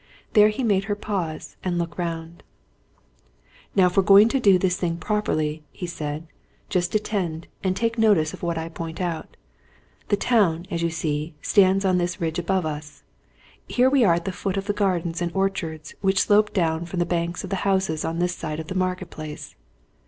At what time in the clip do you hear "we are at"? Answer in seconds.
13.91-14.25